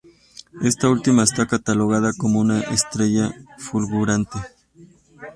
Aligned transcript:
Esta 0.63 0.89
última 0.89 1.21
está 1.23 1.45
catalogada 1.45 2.09
como 2.17 2.39
una 2.39 2.61
estrella 2.61 3.35
fulgurante. 3.59 4.39